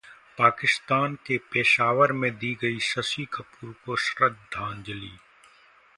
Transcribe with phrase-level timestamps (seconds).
[0.37, 5.11] पाकिस्तान के पेशावर में दी गई शशि कपूर को श्रद्धांजलि